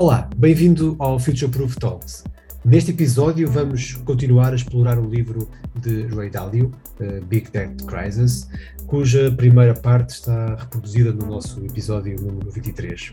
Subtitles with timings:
[0.00, 2.22] Olá, bem-vindo ao Future Proof Talks.
[2.64, 8.48] Neste episódio vamos continuar a explorar o livro de Ray Dalio, uh, Big Debt Crisis,
[8.86, 13.10] cuja primeira parte está reproduzida no nosso episódio número 23.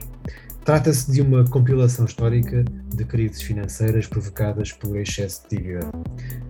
[0.63, 2.63] Trata-se de uma compilação histórica
[2.93, 5.89] de crises financeiras provocadas pelo excesso de dívida.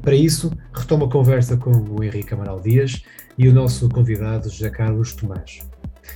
[0.02, 3.04] Para isso, retomo a conversa com o Henrique Amaral Dias
[3.38, 5.62] e o nosso convidado José Carlos Tomás.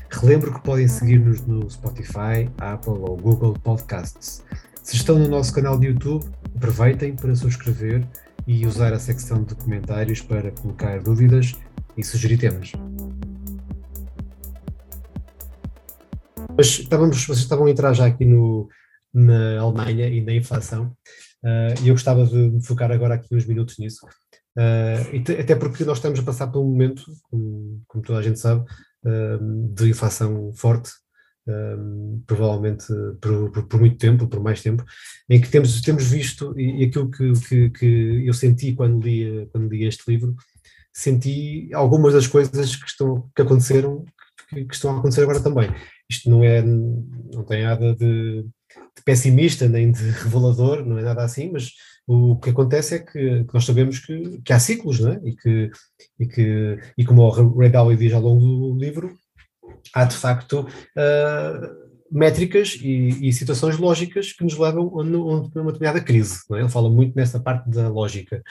[0.09, 4.43] Relembro que podem seguir-nos no Spotify, Apple ou Google Podcasts.
[4.83, 6.25] Se estão no nosso canal de YouTube,
[6.55, 8.07] aproveitem para subscrever
[8.47, 11.55] e usar a secção de comentários para colocar dúvidas
[11.95, 12.71] e sugerir temas.
[16.57, 18.67] Mas estávamos, vocês estavam a entrar já aqui no,
[19.13, 20.87] na Alemanha e na inflação,
[21.43, 24.05] uh, e eu gostava de me focar agora aqui uns minutos nisso.
[24.57, 28.39] Uh, até porque nós estamos a passar por um momento, como, como toda a gente
[28.39, 28.65] sabe, uh,
[29.71, 30.91] de inflação forte,
[32.27, 32.85] provavelmente
[33.21, 34.83] por, por, por, muito tempo, por mais tempo,
[35.29, 39.69] em que temos, temos visto, e, aquilo que, que, que, eu senti quando li, quando
[39.69, 40.35] li este livro,
[40.93, 44.05] senti algumas das coisas que, estão, que aconteceram,
[44.49, 45.69] que, que estão a acontecer agora também.
[46.09, 51.23] Isto não é, não tem nada de, de, pessimista nem de revelador, não é nada
[51.23, 51.71] assim, mas
[52.11, 55.21] o que acontece é que, que nós sabemos que, que, há ciclos, não é?
[55.23, 55.71] E que,
[56.19, 59.15] e que e como o Ray Dalio diz ao longo do livro,
[59.93, 66.01] há de facto uh, métricas e, e, situações lógicas que nos levam a, uma determinada
[66.01, 66.39] crise.
[66.53, 66.61] É?
[66.61, 68.41] Ele fala muito nessa parte da lógica.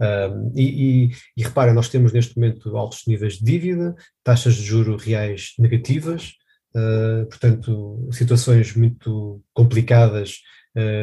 [0.00, 4.62] Uh, e, e, e repara, nós temos neste momento altos níveis de dívida, taxas de
[4.62, 6.32] juro reais negativas,
[6.74, 10.38] uh, portanto, situações muito complicadas,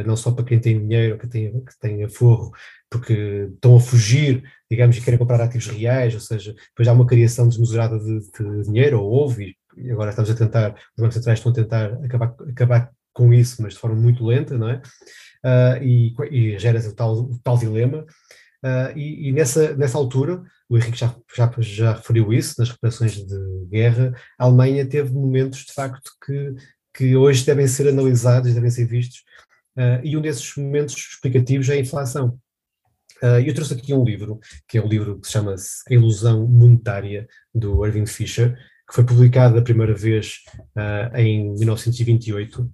[0.06, 2.52] não só para quem tem dinheiro, que tem, que tem aforro,
[2.89, 7.06] porque estão a fugir, digamos, e querem comprar ativos reais, ou seja, depois há uma
[7.06, 11.39] criação desmesurada de, de dinheiro, ou houve, e agora estamos a tentar, os bancos centrais
[11.39, 14.81] estão a tentar acabar, acabar com isso, mas de forma muito lenta, não é?
[15.45, 18.06] Uh, e, e gera o tal, o tal dilema.
[18.64, 23.14] Uh, e, e nessa, nessa altura, o Henrique já, já, já referiu isso, nas reparações
[23.14, 26.55] de guerra, a Alemanha teve momentos, de facto, que,
[26.93, 29.23] que hoje devem ser analisados, devem ser vistos,
[29.77, 32.39] uh, e um desses momentos explicativos é a inflação.
[33.21, 36.47] Uh, eu trouxe aqui um livro, que é um livro que se chama A Ilusão
[36.47, 38.57] Monetária, do Irving Fisher,
[38.89, 40.39] que foi publicado a primeira vez
[40.75, 42.71] uh, em 1928,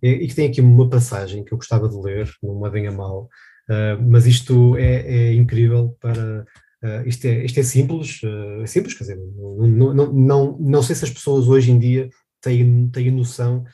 [0.00, 2.92] e, e, que tem aqui uma passagem que eu gostava de ler, não me venha
[2.92, 3.28] mal,
[3.68, 6.46] uh, mas isto é, é incrível para.
[6.84, 8.20] Uh, isto, é, isto é simples,
[8.62, 12.08] é simples, quer dizer, não, não, não, não sei se as pessoas hoje em dia
[12.40, 13.64] têm, têm noção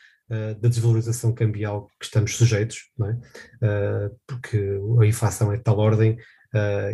[0.61, 4.11] da desvalorização cambial que estamos sujeitos, é?
[4.27, 6.17] porque a inflação é de tal ordem,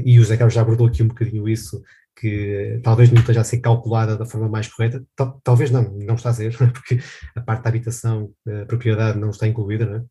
[0.05, 1.81] e o Zé Carlos já abordou aqui um bocadinho isso,
[2.19, 5.05] que talvez não esteja a ser calculada da forma mais correta,
[5.45, 6.99] talvez não, não está a ser, porque
[7.37, 10.05] a parte da habitação, a propriedade não está incluída, não é?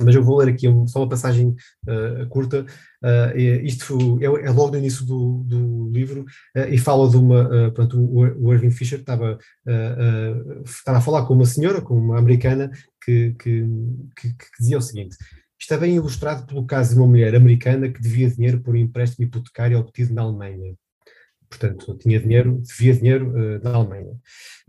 [0.00, 1.54] Mas eu vou ler aqui um, só uma passagem
[1.86, 2.64] uh, curta.
[3.02, 6.22] Uh, isto é, é, logo no início do, do livro
[6.56, 7.70] uh, e fala de uma.
[7.72, 9.38] pronto, o, o Irving Fisher estava,
[10.64, 12.70] estava a falar com uma senhora, com uma americana,
[13.04, 13.64] que, que,
[14.16, 15.16] que, que dizia o seguinte:
[15.60, 19.26] Está bem ilustrado pelo caso de uma mulher americana que devia dinheiro por um empréstimo
[19.26, 20.74] hipotecário obtido na Alemanha
[21.56, 24.16] portanto, tinha dinheiro, devia dinheiro uh, na Alemanha.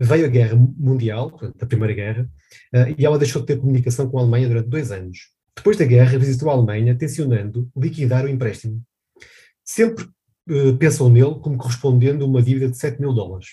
[0.00, 2.30] Veio a Guerra Mundial, portanto, a Primeira Guerra,
[2.74, 5.18] uh, e ela deixou de ter comunicação com a Alemanha durante dois anos.
[5.56, 8.82] Depois da guerra, visitou a Alemanha, tencionando liquidar o empréstimo.
[9.64, 10.04] Sempre
[10.48, 13.48] uh, pensou nele como correspondendo a uma dívida de 7 mil dólares.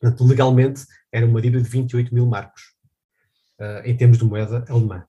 [0.00, 0.82] Portanto, legalmente,
[1.12, 2.62] era uma dívida de 28 mil marcos,
[3.84, 5.04] em termos de moeda alemã.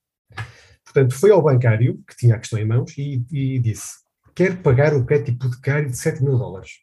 [0.84, 3.92] Portanto, foi ao bancário, que tinha a questão em mãos, e, e disse:
[4.34, 6.80] Quer pagar o crédito hipotecário de 7 mil dólares.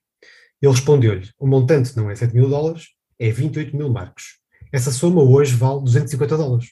[0.62, 2.88] Ele respondeu-lhe: o montante não é 7 mil dólares,
[3.20, 4.40] é 28 mil marcos.
[4.72, 6.68] Essa soma hoje vale 250 dólares.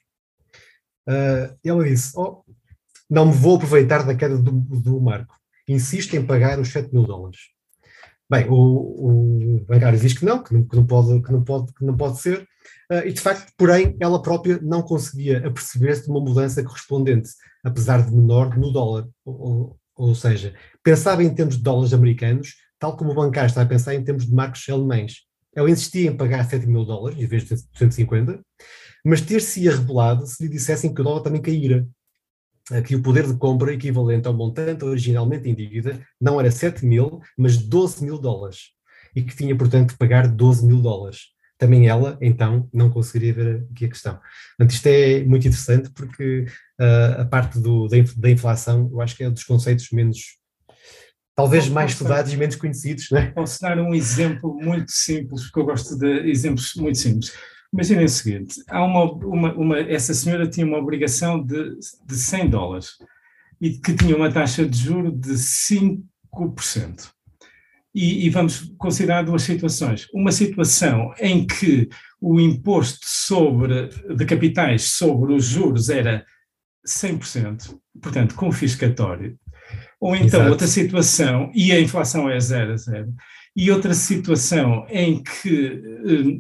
[1.07, 2.43] Uh, ele disse: oh,
[3.09, 5.35] não me vou aproveitar da queda do, do marco.
[5.67, 7.39] Insisto em pagar os 7 mil dólares.
[8.29, 11.73] Bem, o, o bancário diz que não, que não, que não, pode, que não, pode,
[11.73, 12.41] que não pode ser,
[12.91, 17.29] uh, e de facto, porém, ela própria não conseguia aperceber-se de uma mudança correspondente,
[17.63, 19.07] apesar de menor, no dólar.
[19.23, 23.65] Ou, ou seja, pensava em termos de dólares americanos, tal como o bancário está a
[23.65, 25.25] pensar em termos de marcos alemães.
[25.55, 28.41] Ele insistia em pagar 7 mil dólares em vez de 250,
[29.05, 29.71] mas ter-se-ia
[30.25, 31.87] se lhe dissessem que o dólar também caíra.
[32.85, 37.21] Que o poder de compra equivalente ao montante originalmente em dívida não era 7 mil,
[37.37, 38.71] mas 12 mil dólares.
[39.15, 41.35] E que tinha, portanto, de pagar 12 mil dólares.
[41.59, 44.19] Também ela, então, não conseguiria ver aqui a questão.
[44.57, 46.47] Portanto, isto é muito interessante porque
[46.81, 50.37] uh, a parte do, da inflação, eu acho que é um dos conceitos menos
[51.35, 53.09] talvez mais estudados e menos conhecidos.
[53.11, 53.31] Não é?
[53.31, 57.33] Posso dar um exemplo muito simples, porque eu gosto de exemplos muito simples.
[57.73, 62.49] Imaginem o seguinte: há uma, uma, uma, essa senhora tinha uma obrigação de, de 100
[62.49, 62.91] dólares
[63.59, 66.01] e que tinha uma taxa de juro de 5%.
[67.93, 70.07] E, e vamos considerar duas situações.
[70.13, 71.87] Uma situação em que
[72.19, 76.25] o imposto sobre, de capitais sobre os juros era
[76.85, 79.37] 100%, portanto, confiscatório.
[80.05, 80.51] Ou então Exato.
[80.51, 83.11] outra situação, e a inflação é zero a zero,
[83.55, 85.81] e outra situação em que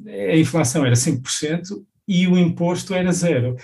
[0.05, 1.63] eh, a inflação era 5%
[2.07, 3.55] e o imposto era zero.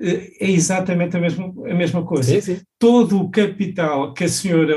[0.00, 2.40] Eh, é exatamente a mesma, a mesma coisa.
[2.40, 2.62] Sim, sim.
[2.78, 4.76] Todo o capital que a senhora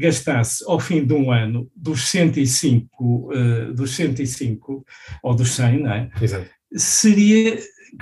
[0.00, 4.86] gastasse ao fim de um ano, dos 105, uh, dos 105
[5.24, 6.08] ou dos 100, não é?
[6.22, 6.48] Exato.
[6.72, 7.58] seria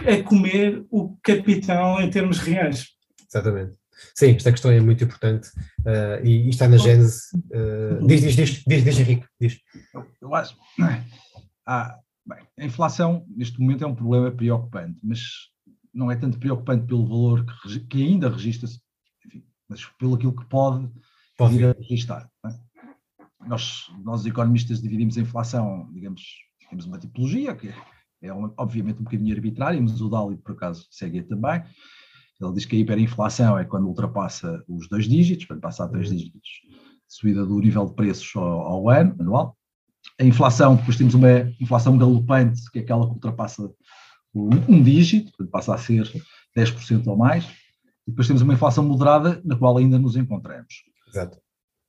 [0.06, 2.88] a comer o capital em termos reais.
[3.26, 3.72] Exatamente.
[4.14, 5.48] Sim, esta questão é muito importante
[5.81, 7.22] uh, e, e, está na gênese.
[7.34, 9.60] Uh, diz, diz, diz, diz, diz, Henrique, diz.
[9.94, 10.56] Eu, eu acho.
[11.66, 15.20] Ah, bem, a inflação, neste momento, é um problema preocupante, mas
[15.93, 18.81] não é tanto preocupante pelo valor que, que ainda registra-se,
[19.69, 20.88] mas pelo aquilo que pode,
[21.37, 21.56] pode.
[21.56, 22.31] vir a registrar.
[22.46, 22.54] É?
[23.48, 26.22] Nós, nós, economistas, dividimos a inflação, digamos,
[26.69, 27.69] temos uma tipologia, que
[28.22, 31.62] é, obviamente um bocadinho arbitrária, mas o Dali, por acaso, segue também.
[32.41, 36.11] Ele diz que a hiperinflação é quando ultrapassa os dois dígitos, quando passa a três
[36.11, 36.17] uhum.
[36.17, 36.50] dígitos,
[37.09, 39.56] subida do nível de preços ao, ao ano, anual.
[40.21, 43.71] A inflação, depois temos uma inflação galopante, que é aquela que ultrapassa
[44.35, 46.05] um dígito, passa a ser
[46.56, 47.44] 10% ou mais,
[48.06, 50.85] e depois temos uma inflação moderada na qual ainda nos encontramos.
[51.09, 51.39] Exato.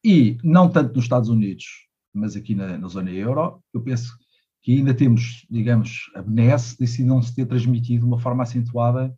[0.03, 1.65] E não tanto nos Estados Unidos,
[2.13, 4.17] mas aqui na, na zona euro, eu penso
[4.61, 8.43] que ainda temos, digamos, a benesse de se não se ter transmitido de uma forma
[8.43, 9.13] acentuada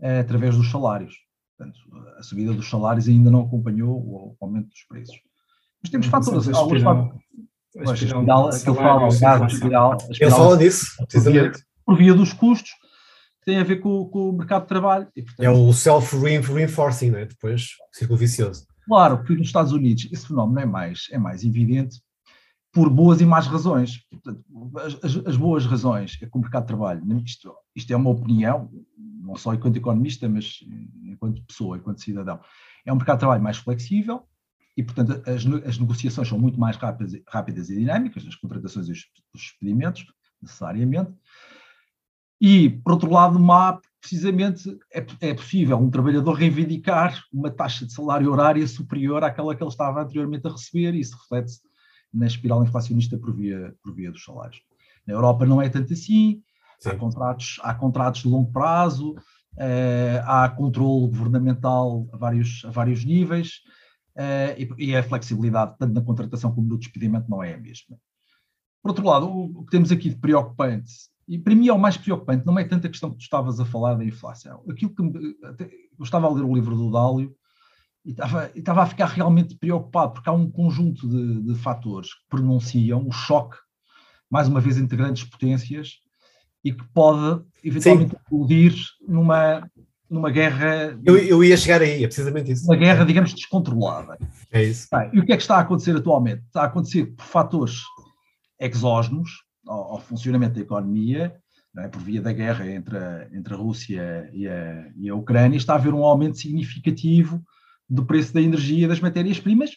[0.00, 1.14] eh, através dos salários.
[1.56, 1.78] Portanto,
[2.18, 5.16] a subida dos salários ainda não acompanhou o aumento dos preços.
[5.82, 7.20] Mas temos fatores, alguns fatores.
[7.76, 12.70] A espiral, que ele fala, a espiral, ele fala disso, precisamente por via dos custos,
[13.40, 15.08] que tem a ver com, com o mercado de trabalho.
[15.16, 17.24] E, portanto, é o self-reinforcing, né?
[17.24, 18.66] depois, círculo vicioso.
[18.86, 22.00] Claro, porque nos Estados Unidos esse fenómeno é mais, é mais evidente
[22.72, 24.04] por boas e más razões.
[24.10, 24.44] Portanto,
[25.02, 28.70] as, as, boas razões é que o mercado de trabalho, isto, isto é uma opinião,
[29.28, 30.60] não só enquanto economista, mas
[31.04, 32.40] enquanto pessoa, enquanto cidadão,
[32.84, 34.26] é um mercado de trabalho mais flexível
[34.74, 38.92] e, portanto, as, as negociações são muito mais rápidas, rápidas e dinâmicas, as contratações e
[38.92, 39.04] os,
[39.34, 40.06] os expedimentos,
[40.40, 41.12] necessariamente,
[42.40, 47.92] e, por outro lado, má, precisamente, é, é possível um trabalhador reivindicar uma taxa de
[47.92, 51.60] salário horária superior àquela que ele estava anteriormente a receber, e isso reflete-se
[52.14, 54.62] na espiral inflacionista por via, por via dos salários.
[55.06, 56.42] Na Europa não é tanto assim,
[56.86, 59.14] há contratos, há contratos de longo prazo,
[59.58, 63.60] eh, há controle governamental a vários, a vários níveis,
[64.16, 67.96] eh, e, e, a flexibilidade, tanto na contratação como no despedimento, não é a mesma.
[68.82, 70.92] Por outro lado, o, o que temos aqui de preocupante
[71.28, 73.60] e para mim é o mais preocupante, não é tanto a questão que tu estavas
[73.60, 74.64] a falar da inflação.
[74.68, 75.36] Aquilo que me,
[75.98, 77.36] eu estava a ler o livro do Dálio
[78.02, 82.14] e estava, e estava a ficar realmente preocupado, porque há um conjunto de, de fatores
[82.14, 83.58] que pronunciam o choque,
[84.30, 85.98] mais uma vez, entre grandes potências
[86.64, 88.74] e que pode eventualmente explodir
[89.06, 89.68] numa,
[90.10, 90.98] numa guerra.
[91.04, 92.64] Eu, eu, ia chegar aí, é precisamente isso.
[92.64, 94.18] Uma guerra, digamos, descontrolada.
[94.50, 94.88] É isso.
[94.90, 96.42] Bem, e o que é que está a acontecer atualmente?
[96.46, 97.82] Está a acontecer por fatores
[98.60, 99.30] exógenos,
[99.66, 101.34] ao, ao funcionamento da economia,
[101.76, 101.88] é?
[101.88, 105.74] por via da guerra entre a, entre a Rússia e a, e a Ucrânia, está
[105.74, 107.42] a haver um aumento significativo
[107.88, 109.70] do preço da energia e das matérias-primas,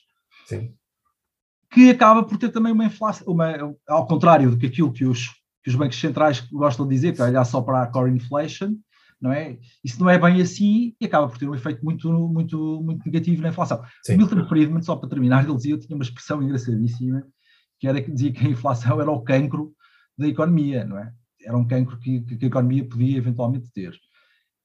[1.71, 5.29] que acaba por ter também uma inflação, uma, ao contrário do que aquilo que os,
[5.63, 8.75] que os bancos centrais gostam de dizer, que é olhar só para a core inflation,
[9.21, 9.57] não é?
[9.83, 13.43] Isso não é bem assim e acaba por ter um efeito muito, muito, muito negativo
[13.43, 13.81] na inflação.
[14.03, 14.17] Sim.
[14.17, 17.23] Milton Friedman, só para terminar, ele dizia, eu tinha uma expressão engraçadíssima,
[17.79, 19.73] que era que dizia que a inflação era o cancro
[20.17, 21.11] da economia, não é?
[21.43, 23.93] Era um cancro que, que a economia podia eventualmente ter.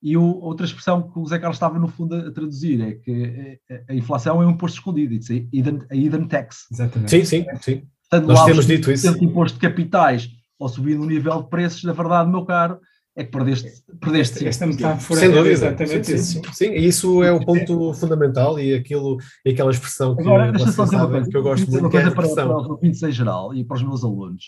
[0.03, 3.59] E o, outra expressão que o Zé Carlos estava, no fundo, a, traduzir é que
[3.71, 6.67] a, a, inflação é um imposto escondido, it's a hidden, a hidden tax.
[6.71, 7.11] Exatamente.
[7.11, 7.89] Sim, sim, sim.
[8.09, 9.25] Portanto, Nós temos dito isso.
[9.25, 12.81] imposto de capitais ou subir no nível de preços, na verdade, meu caro,
[13.15, 16.33] é que perdeste, perdeste esta metáfora Sem dúvida, exatamente sim, isso.
[16.33, 20.75] Sim, sim, isso é o ponto fundamental e aquilo e aquela expressão que, Agora, vocês
[20.75, 22.49] sabem, que eu gosto muito, que é a expressão.
[22.49, 24.45] Para, para ouvintes em geral e para os meus alunos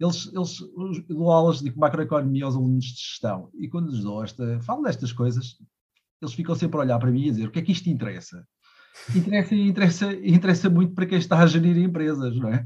[0.00, 4.60] eles, eles dou aulas de macroeconomia aos alunos de gestão e quando lhes dou esta,
[4.60, 5.56] falo destas coisas,
[6.22, 7.90] eles ficam sempre a olhar para mim e a dizer o que é que isto
[7.90, 8.46] interessa?
[9.14, 12.64] Interessa, interessa, interessa muito para quem está a gerir empresas, não é?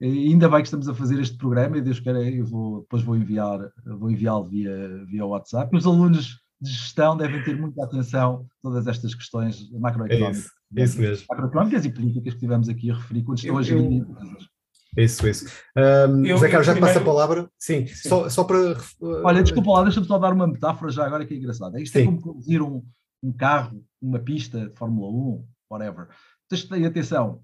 [0.00, 3.02] E ainda bem que estamos a fazer este programa e Deus queira, eu vou, depois
[3.02, 5.76] vou enviar, vou enviá-lo via, via WhatsApp.
[5.76, 10.36] Os alunos de gestão devem ter muita atenção a todas estas questões macroeconómicas.
[10.36, 11.26] É isso, é isso mesmo.
[11.28, 14.48] Macroeconómicas e políticas que tivemos aqui a referir quando estão eu, a gerir empresas
[14.96, 15.46] Isso, isso.
[15.76, 16.94] Um, eu, José Carlos, já primeiro...
[16.94, 17.50] passa a palavra.
[17.58, 18.08] Sim, Sim.
[18.08, 18.76] Só, só para.
[19.00, 21.80] Olha, desculpa lá, deixa-me só dar uma metáfora já agora que é engraçada.
[21.80, 22.06] Isto é Sim.
[22.06, 22.82] é como conduzir um,
[23.22, 26.08] um carro, uma pista de Fórmula 1, whatever.
[26.48, 27.40] Tens de ter atenção.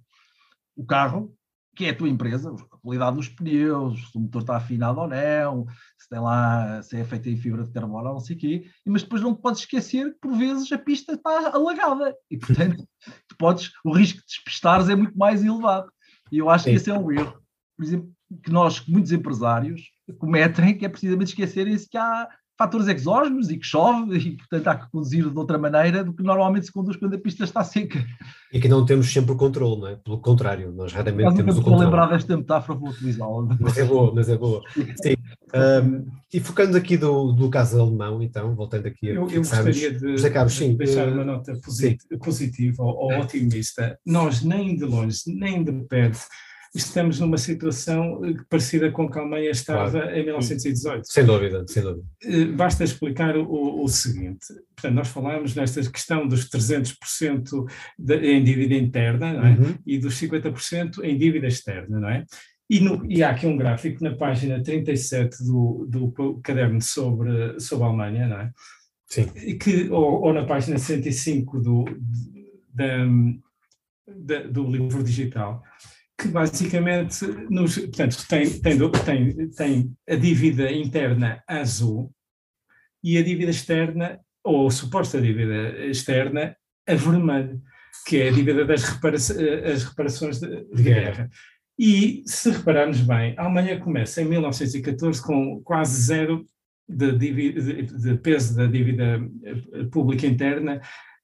[0.76, 1.34] O carro,
[1.78, 5.06] que é a tua empresa, a qualidade dos pneus, se o motor está afinado ou
[5.06, 5.64] não,
[5.96, 8.64] se tem lá, se é feito em fibra de carbono ou não sei o quê,
[8.84, 12.84] mas depois não te podes esquecer que por vezes a pista está alagada e portanto
[13.28, 15.88] tu podes, o risco de despistares é muito mais elevado.
[16.32, 16.70] E eu acho Sim.
[16.70, 17.40] que esse é um erro,
[17.76, 19.82] por exemplo, que nós, muitos empresários,
[20.18, 24.74] cometem, que é precisamente esquecerem-se que há fatores exógenos e que chove e, portanto, há
[24.74, 28.04] que conduzir de outra maneira do que normalmente se conduz quando a pista está seca.
[28.52, 29.96] E que não temos sempre o controle, não é?
[29.96, 31.84] Pelo contrário, nós raramente temos o controle.
[31.84, 33.56] lembrar desta metáfora, vou utilizá-la.
[33.60, 34.60] Mas é boa, mas é boa.
[34.74, 35.14] Sim.
[35.54, 39.92] Um, e focando aqui do, do caso alemão, então, voltando aqui a Eu, eu gostaria
[39.92, 41.58] de, Carlos, sim, deixar uh, uma nota
[42.22, 43.98] positiva ou, ou otimista.
[44.04, 46.26] Nós nem de longe, nem de perto,
[46.74, 50.14] estamos numa situação eh, parecida com que a Alemanha estava claro.
[50.14, 51.10] em 1918.
[51.10, 52.04] Sem dúvida, sem dúvida.
[52.24, 54.46] Eh, basta explicar o, o seguinte.
[54.74, 57.64] Portanto, nós falámos nesta questão dos 300%
[57.98, 59.50] de, em dívida interna é?
[59.50, 59.74] uhum.
[59.86, 62.24] e dos 50% em dívida externa, não é?
[62.70, 67.84] E, no, e, há aqui um gráfico na página 37 do, do caderno sobre, sobre
[67.84, 68.52] a Alemanha, não é?
[69.06, 69.26] Sim.
[69.58, 71.84] Que, ou, ou na página 105 do,
[72.74, 73.06] da,
[74.06, 75.62] da, do livro digital,
[76.20, 82.12] que basicamente nos, portanto, tem, tem, tem, tem a dívida interna azul
[83.02, 86.56] e a dívida externa, ou a suposta dívida externa,
[86.88, 87.62] a vermelho,
[88.06, 91.30] que é a dívida das repara as reparações de, de guerra.
[91.78, 96.44] E, se repararmos bem, a Alemanha começa em 1914 com quase zero
[96.88, 100.80] de, de, de peso da dívida eh, pública interna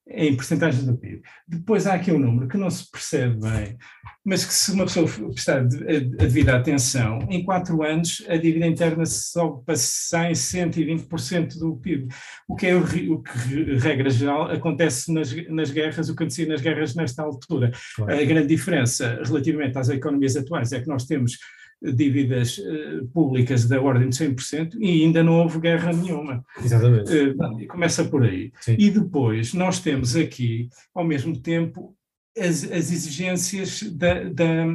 [0.07, 1.23] em porcentagem do PIB.
[1.49, 3.79] Depois há aqui um número que não se percebe bem,
[4.25, 9.07] mas que se uma pessoa prestar a devida atenção, em quatro anos a dívida interna
[9.07, 12.09] sobe para 100, 120% do PIB,
[12.47, 16.47] o que é o, o, que, regra geral, acontece nas, nas guerras, o que acontecia
[16.47, 17.73] nas guerras nesta altura.
[17.97, 18.13] Claro.
[18.13, 21.39] A grande diferença relativamente às economias atuais é que nós temos
[21.83, 26.45] dívidas uh, públicas da ordem de 100% e ainda não houve guerra nenhuma.
[26.63, 27.13] Exatamente.
[27.13, 28.53] Uh, começa por aí.
[28.61, 28.77] Sim.
[28.79, 31.95] E depois nós temos aqui, ao mesmo tempo,
[32.39, 34.67] as, as exigências da, da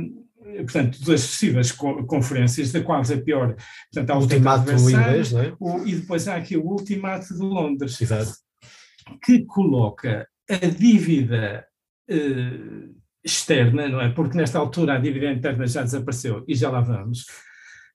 [0.57, 3.55] portanto, das sucessivas conferências, da qual a pior,
[3.91, 5.53] portanto, há o ultimato inglês, não é?
[5.59, 8.33] O, e depois há aqui o ultimato de Londres, Exato.
[9.23, 11.65] que coloca a dívida
[12.09, 12.95] uh,
[13.29, 14.09] externa, não é?
[14.09, 17.21] Porque nesta altura a dívida interna já desapareceu e já lá vamos,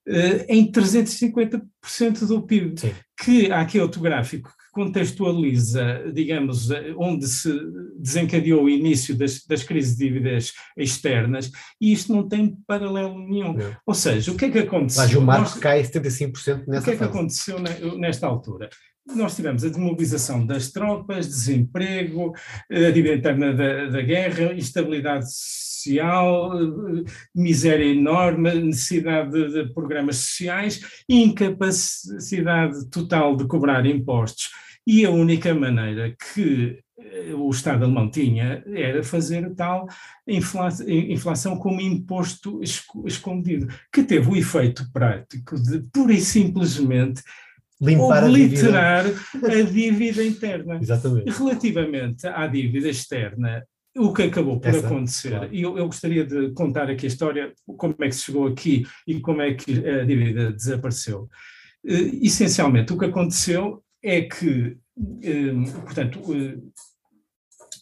[0.09, 2.81] uh, em 350% do PIB.
[2.81, 2.95] Sim.
[3.23, 7.53] Que há aqui outro gráfico que contextualiza, digamos, onde se
[7.97, 11.51] desencadeou o início das, das crises de dívidas externas,
[11.81, 13.55] e isto não tem paralelo nenhum.
[13.55, 13.77] Não.
[13.87, 15.03] Ou seja, o que é que aconteceu?
[15.03, 17.59] Mas o marco cai 75% nessa O que é que aconteceu
[17.97, 18.69] nesta altura?
[19.07, 22.33] Nós tivemos a demobilização das tropas, desemprego,
[22.71, 26.53] a dívida interna da, da guerra, instabilidade social,
[27.35, 34.51] miséria enorme, necessidade de, de programas sociais, incapacidade total de cobrar impostos.
[34.87, 39.87] E a única maneira que eh, o Estado alemão tinha era fazer tal
[40.27, 42.61] inflação como imposto
[43.07, 47.23] escondido, que teve o efeito prático de pura e simplesmente
[47.81, 49.53] limpar obliterar a dívida.
[49.53, 50.79] a dívida interna.
[50.81, 51.31] Exatamente.
[51.31, 53.65] Relativamente à dívida externa,
[53.97, 55.49] o que acabou por Essa, acontecer, claro.
[55.53, 58.85] e eu, eu, gostaria de contar aqui a história, como é que se chegou aqui
[59.07, 61.29] e como é que a dívida desapareceu.
[61.85, 66.73] Uh, essencialmente, o que aconteceu é que, uh, portanto, uh,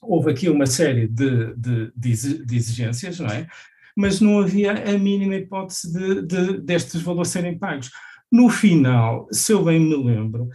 [0.03, 3.47] houve aqui uma série de, de, de, exigências, não é?
[3.97, 7.91] Mas não havia a mínima hipótese de, de destes valores serem pagos.
[8.33, 10.49] No final, se eu bem me lembro,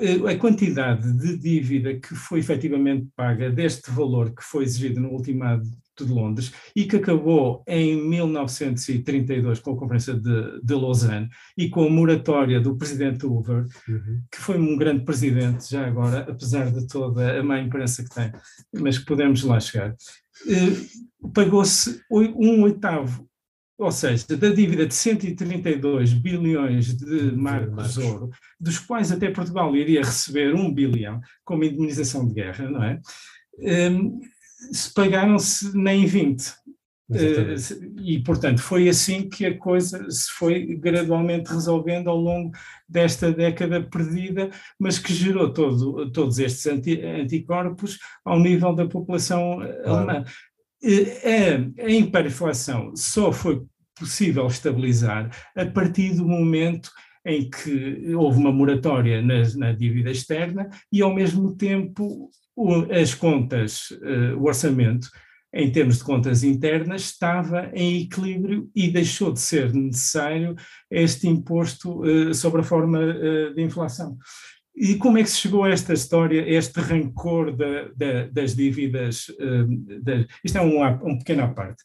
[0.00, 5.10] eh, a quantidade de dívida que foi efetivamente paga deste valor que foi exigido no
[5.10, 11.68] ultimado de Londres e que acabou em 1932 com a Conferência de, de Lausanne e
[11.68, 14.22] com a moratória do presidente Hoover, uhum.
[14.32, 18.32] que foi um grande presidente já agora, apesar de toda a má imprensa que tem,
[18.80, 19.94] mas que podemos lá chegar.
[20.48, 23.28] Eh, pagou-se um oitavo
[23.80, 29.74] ou seja, da dívida de 132 bilhões de marcos de ouro, dos quais até Portugal
[29.74, 33.00] iria receber um bilhão como indemnização de guerra, não é?
[33.58, 34.20] Um,
[34.70, 36.60] se pagaram-se nem 20.
[37.10, 42.52] Uh, e, portanto, foi assim que a coisa se foi gradualmente resolvendo ao longo
[42.88, 49.56] desta década perdida, mas que gerou todo, todos estes anti, anticorpos ao nível da população
[49.56, 49.86] claro.
[49.86, 50.24] alemã.
[50.82, 53.62] A, a hiperinflação só foi
[53.98, 56.90] possível estabilizar a partir do momento
[57.24, 63.14] em que houve uma moratória na, na dívida externa e, ao mesmo tempo, o, as
[63.14, 65.08] contas, uh, o orçamento,
[65.52, 70.54] em termos de contas internas, estava em equilíbrio e deixou de ser necessário
[70.90, 74.16] este imposto uh, sobre a forma uh, de inflação.
[74.80, 78.56] E como é que se chegou a esta história, a este rancor da, da, das
[78.56, 79.28] dívidas?
[79.28, 81.82] Uh, isto é um, um pequeno à parte.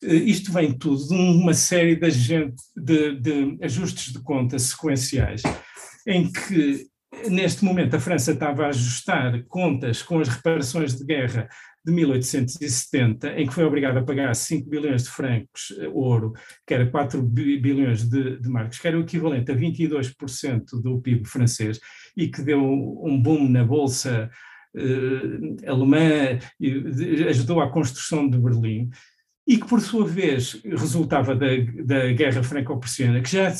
[0.00, 5.42] Uh, isto vem tudo de uma série de, de, de ajustes de contas sequenciais,
[6.06, 6.86] em que
[7.28, 11.48] neste momento a França estava a ajustar contas com as reparações de guerra
[11.86, 16.32] de 1870, em que foi obrigado a pagar 5 bilhões de francos eh, ouro,
[16.66, 21.24] que era 4 bilhões de, de marcos, que era o equivalente a 22% do PIB
[21.28, 21.78] francês,
[22.16, 24.28] e que deu um boom na bolsa
[24.74, 28.90] uh, alemã, e ajudou à construção de Berlim,
[29.46, 31.46] e que por sua vez resultava da,
[31.84, 33.54] da guerra franco-prussiana, que já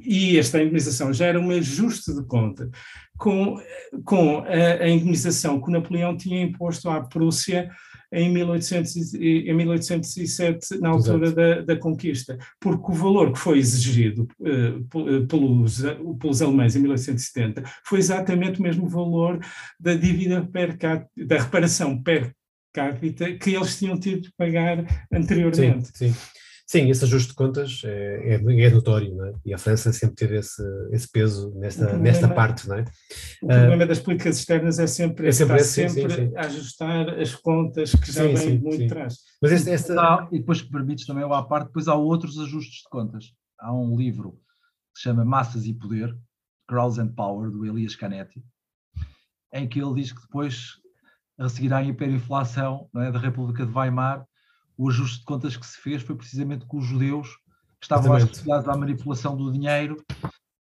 [0.00, 2.68] e esta indemnização já era um ajuste de conta
[3.16, 3.56] com,
[4.04, 7.70] com a, a indemnização que Napoleão tinha imposto à Prússia
[8.12, 14.28] em, 1800, em 1807, na altura da, da, conquista, porque o valor que foi exigido
[14.40, 15.82] uh, pelos,
[16.20, 19.40] pelos alemães em 1870 foi exatamente o mesmo valor
[19.80, 22.32] da dívida per capita, da reparação per
[22.74, 25.88] capita que eles tinham tido de pagar anteriormente.
[25.94, 26.14] Sim, sim.
[26.66, 29.34] Sim, esse ajuste de contas é, é, é notório, não é?
[29.44, 30.62] e a França sempre teve esse,
[30.92, 32.66] esse peso nesta, problema, nesta parte.
[32.66, 32.84] Não é?
[33.42, 36.36] O problema uh, das políticas externas é sempre, é sempre, esse, sempre sim, sim.
[36.36, 39.18] a ajustar as contas que já sim, vêm muito atrás.
[39.42, 40.26] Mas este, esta...
[40.32, 43.26] e depois que permites também à parte, depois há outros ajustes de contas.
[43.60, 44.40] Há um livro
[44.94, 46.16] que se chama Massas e Poder,
[46.66, 48.42] Crowds and Power, do Elias Canetti,
[49.52, 50.80] em que ele diz que depois,
[51.38, 54.24] a seguir à hiperinflação é, da República de Weimar,
[54.76, 57.28] o ajuste de contas que se fez foi precisamente com os judeus
[57.80, 60.02] que estavam associados à manipulação do dinheiro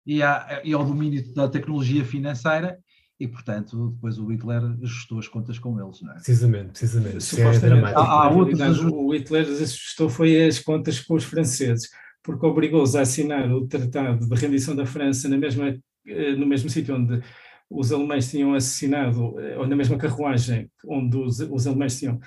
[0.05, 2.77] e, à, e, ao domínio da tecnologia financeira
[3.19, 6.15] e, portanto, depois o Hitler ajustou as contas com eles, não é?
[6.15, 7.39] Precisamente, precisamente.
[7.39, 7.99] É dramático.
[7.99, 11.87] Há, há outros O Hitler ajustou foi as contas com os franceses,
[12.23, 16.67] porque obrigou-os a assinar o Tratado de Rendição da França na mesma, eh, no mesmo
[16.69, 17.21] sítio onde
[17.71, 22.19] os alemães tinham assassinado, ou na mesma carruagem onde os, os alemães tinham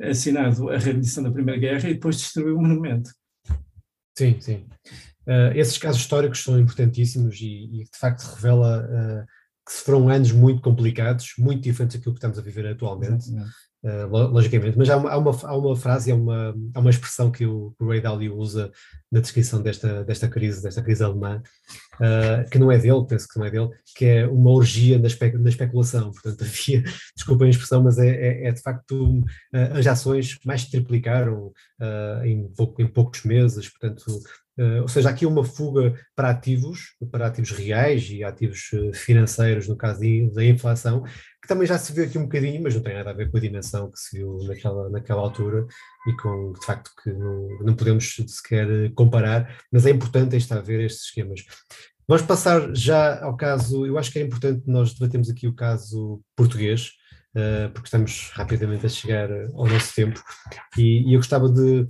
[0.00, 3.10] assinado a rendição da Primeira Guerra e depois destruiu o monumento.
[4.16, 4.66] Sim, sim.
[5.26, 9.26] Uh, esses casos históricos são importantíssimos e, e de facto revela uh,
[9.66, 13.28] que foram anos muito complicados, muito diferentes daquilo que estamos a viver atualmente.
[13.28, 13.69] Exatamente.
[13.82, 17.30] Uh, logicamente, mas há uma, há uma, há uma frase, há uma, há uma expressão
[17.30, 18.70] que o, o Ray Dalio usa
[19.10, 21.42] na descrição desta, desta crise, desta crise alemã,
[21.94, 25.06] uh, que não é dele, penso que não é dele, que é uma orgia na,
[25.06, 26.12] espe, na especulação.
[26.12, 26.84] Portanto, havia,
[27.16, 29.24] desculpem a expressão, mas é, é, é de facto, uh,
[29.78, 31.50] as ações mais triplicaram
[32.24, 34.04] em, pouco, em poucos meses, portanto,
[34.82, 40.00] ou seja, aqui uma fuga para ativos, para ativos reais e ativos financeiros, no caso
[40.34, 41.02] da inflação,
[41.40, 43.38] que também já se viu aqui um bocadinho, mas não tem nada a ver com
[43.38, 45.66] a dimensão que se viu naquela, naquela altura
[46.06, 50.62] e com, de facto, que não, não podemos sequer comparar, mas é importante estar a
[50.62, 51.40] ver estes esquemas.
[52.06, 56.20] Vamos passar já ao caso, eu acho que é importante nós debatemos aqui o caso
[56.36, 56.90] português,
[57.72, 60.20] porque estamos rapidamente a chegar ao nosso tempo,
[60.76, 61.88] e, e eu gostava de,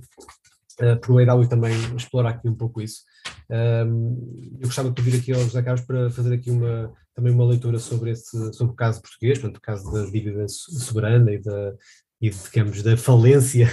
[0.81, 3.01] uh, por também explorar aqui um pouco isso.
[3.49, 7.45] Um, eu gostava de pedir aqui ao José Carlos para fazer aqui uma, também uma
[7.45, 11.73] leitura sobre, esse, sobre o caso português, portanto, o caso da dívida soberana e da,
[12.21, 13.67] e digamos da falência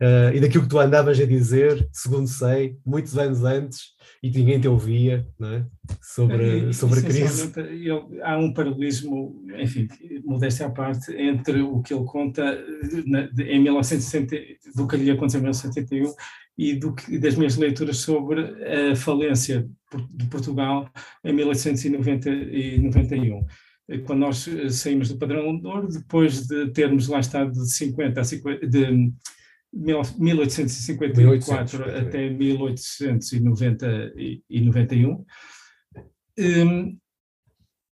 [0.00, 4.38] uh, e daquilo que tu andavas a dizer, segundo sei, muitos anos antes e que
[4.38, 5.64] ninguém te ouvia, é?
[6.02, 7.52] Sobre, sobre a crise.
[7.84, 9.86] Eu, há um paralelismo, enfim,
[10.24, 12.58] modéstia à parte, entre o que ele conta
[13.06, 14.36] na, em 1960,
[14.74, 16.14] do que lhe aconteceu em 1971
[16.56, 18.40] e do que, das minhas leituras sobre
[18.90, 19.68] a falência
[20.10, 20.90] de Portugal
[21.24, 23.46] em 1891
[24.04, 28.24] quando nós saímos do padrão de ouro, depois de termos lá estado de 50 a
[28.24, 29.10] 50, de
[29.72, 35.24] 1854 1800, até 1891,
[36.38, 36.96] um,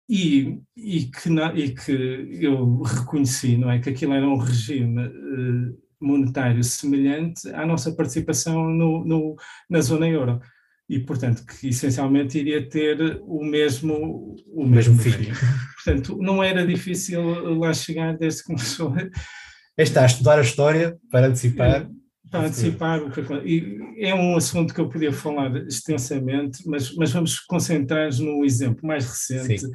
[0.08, 1.92] e, e, que, e que
[2.40, 8.70] eu reconheci, não é, que aquilo era um regime uh, monetário semelhante à nossa participação
[8.70, 9.36] no, no,
[9.70, 10.40] na zona euro.
[10.88, 15.32] E, portanto, que essencialmente iria ter o mesmo, o mesmo, mesmo fim.
[15.86, 17.22] Portanto, não era difícil
[17.60, 18.92] lá chegar desde que começou.
[19.78, 21.82] Está a estudar a história para antecipar.
[21.82, 21.88] É,
[22.32, 27.12] para antecipar o que e É um assunto que eu podia falar extensamente, mas, mas
[27.12, 29.66] vamos concentrar-nos no exemplo mais recente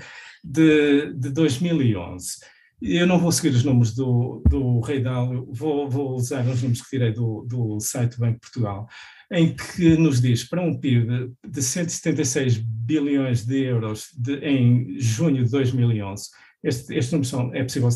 [0.43, 2.39] de, de 2011
[2.83, 6.83] Eu não vou seguir os números do, do Rei Dálio, vou, vou usar os números
[6.83, 8.89] que tirei do, do site do Banco de Portugal,
[9.33, 15.45] em que nos diz para um PIB de 176 bilhões de euros de, em junho
[15.45, 16.29] de 2011,
[16.63, 17.89] este, este número são, é possível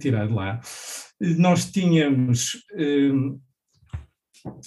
[0.00, 0.60] tirar de lá,
[1.20, 3.38] nós tínhamos um,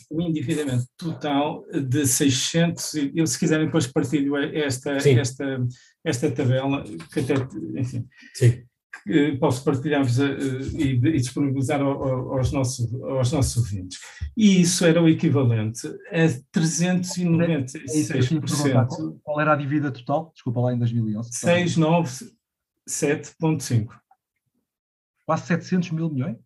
[0.09, 5.67] o endividamento total de 600, e se quiserem depois partilho esta, esta,
[6.03, 7.33] esta tabela, que até,
[7.75, 8.63] enfim, Sim.
[9.39, 10.27] Posso partilhar-vos uh,
[10.77, 13.97] e, e, disponibilizar ao, aos, nossos, aos nossos ouvintes.
[14.35, 19.19] E isso era o equivalente a 396%.
[19.23, 20.31] Qual era a dívida total?
[20.33, 21.31] Desculpa lá, em 2011.
[22.87, 23.87] 697,5.
[25.25, 26.37] Quase 700 mil milhões?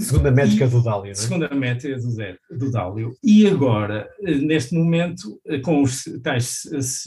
[0.00, 1.14] Segundo a métrica do Dálio, é?
[1.14, 2.08] Segundo a métrica do,
[2.58, 3.14] do Dálio.
[3.22, 6.62] E agora, eh, neste momento, eh, com os tais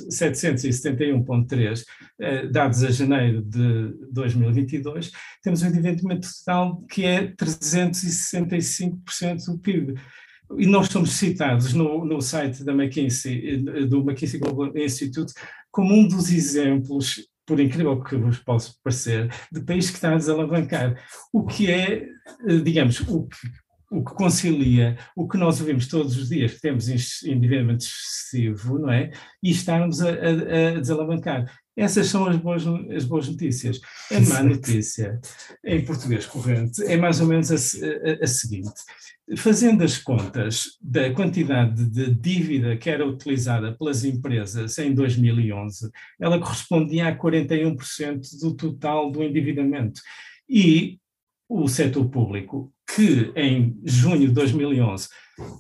[0.09, 1.83] 771,3
[2.51, 9.95] dados a janeiro de 2022, temos um endividamento total que é 365% do PIB.
[10.57, 15.33] E nós somos citados no, no site da McKinsey, do McKinsey Global Institute,
[15.71, 20.17] como um dos exemplos por incrível que vos possa parecer, de país que está a
[20.17, 20.95] desalavancar.
[21.31, 22.03] O que é,
[22.47, 23.37] eh, digamos, o que,
[23.91, 26.87] o que concilia o que nós ouvimos todos os dias, que temos
[27.23, 29.11] endividamento excessivo, não é?
[29.41, 31.45] E estarmos a, a, a desalavancar.
[31.75, 32.63] Essas são as boas,
[32.95, 33.79] as boas notícias.
[34.11, 35.19] A má notícia,
[35.65, 38.71] em português corrente, é mais ou menos a, a, a seguinte:
[39.37, 46.39] fazendo as contas da quantidade de dívida que era utilizada pelas empresas em 2011, ela
[46.39, 50.01] correspondia a 41% do total do endividamento.
[50.47, 50.99] E
[51.49, 55.07] o setor público, que em junho de 2011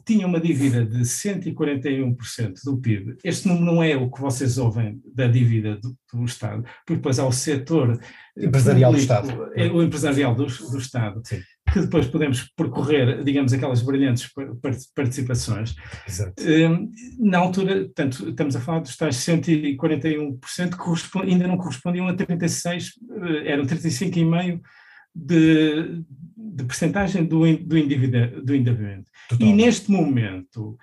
[0.05, 3.17] tinha uma dívida de 141% do PIB.
[3.23, 7.19] Este número não é o que vocês ouvem da dívida do, do Estado, porque depois
[7.19, 7.99] há o setor
[8.37, 9.51] empresarial público, do Estado.
[9.55, 11.41] É, o empresarial do, do Estado, Sim.
[11.71, 14.29] que depois podemos percorrer, digamos, aquelas brilhantes
[14.95, 15.75] participações.
[16.07, 16.43] Exato.
[16.43, 20.39] Hum, na altura, portanto, estamos a falar dos tais 141%
[20.77, 24.61] que ainda não correspondiam a 36, eh, eram 35,5%
[25.15, 26.03] de,
[26.37, 29.11] de percentagem do, do, do endividamento.
[29.39, 30.77] E neste momento,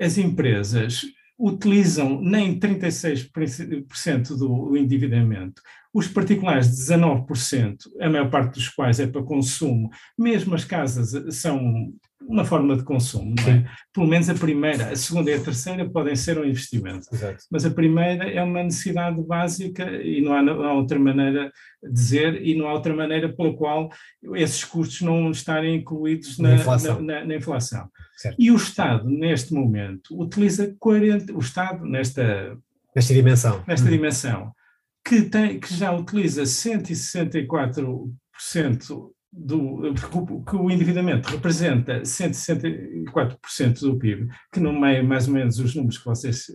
[0.00, 1.02] as empresas
[1.38, 9.22] utilizam nem 36% do endividamento, os particulares 19%, a maior parte dos quais é para
[9.22, 13.64] consumo, mesmo as casas são uma forma de consumo, não é?
[13.92, 17.42] Pelo menos a primeira, a segunda e a terceira podem ser um investimento, Exato.
[17.50, 21.50] mas a primeira é uma necessidade básica e não há, não há, outra maneira
[21.82, 23.90] de dizer e não há outra maneira pela qual
[24.34, 27.00] esses custos não estarem incluídos na, na inflação.
[27.00, 27.88] Na, na inflação.
[28.38, 32.54] E o Estado, neste momento, utiliza 40%, o Estado, nesta,
[32.94, 33.90] nesta dimensão, nesta hum.
[33.90, 34.52] dimensão
[35.04, 39.94] que, tem, que já utiliza 164% do,
[40.44, 45.98] que o endividamento representa 164% do PIB, que não é mais ou menos os números
[45.98, 46.46] que vocês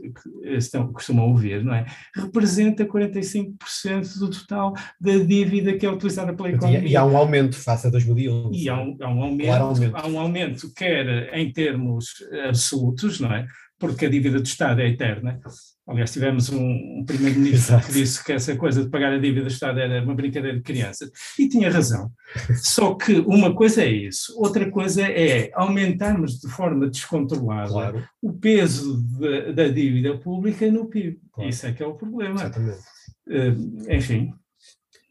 [0.44, 1.86] estão, costumam ouvir, não é?
[2.14, 6.86] Representa 45% do total da dívida que é utilizada pela economia.
[6.86, 8.58] E, há um aumento face a 2011.
[8.58, 12.08] E há um, há um aumento, claro aumento, há um aumento quer em termos
[12.48, 13.48] absolutos, não é?
[13.80, 15.40] Porque a dívida do Estado é eterna,
[15.88, 19.52] Aliás, tivemos um, um primeiro-ministro que disse que essa coisa de pagar a dívida do
[19.52, 21.12] Estado era uma brincadeira de criança.
[21.38, 22.12] E tinha razão.
[22.56, 28.10] Só que uma coisa é isso, outra coisa é aumentarmos de forma descontrolada claro.
[28.20, 31.20] o peso de, da dívida pública no PIB.
[31.32, 31.50] Claro.
[31.50, 32.36] Isso é que é o problema.
[32.36, 32.80] Exatamente.
[33.28, 34.34] Uh, enfim.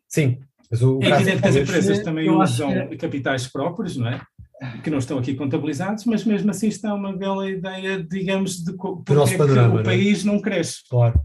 [0.09, 0.41] Sim.
[0.71, 2.97] Mas o é evidente que as empresas também usam que...
[2.97, 4.21] capitais próprios, não é?
[4.83, 9.15] Que não estão aqui contabilizados, mas mesmo assim está uma bela ideia, digamos, de porque
[9.15, 9.85] nosso panorama, o é?
[9.85, 10.83] país não cresce.
[10.89, 11.21] Claro.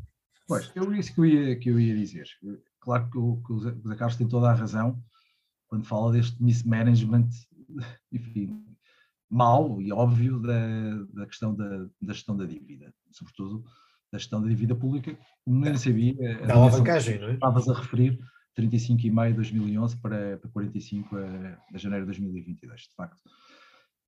[0.48, 2.26] Pois, eu isso que eu ia, que eu ia dizer.
[2.80, 5.00] Claro que o, que o Zé Carlos tem toda a razão
[5.68, 7.30] quando fala deste mismanagement,
[8.12, 8.64] enfim,
[9.30, 13.64] mau e óbvio da, da questão da, da gestão da dívida, sobretudo
[14.12, 16.16] da gestão da dívida pública, como nem sabia.
[16.48, 17.34] Da alavancagem, não é?
[17.36, 18.20] Estavas a referir,
[18.58, 21.22] 35,5 em 2011 para, para 45 a,
[21.74, 23.20] a janeiro de 2022, de facto.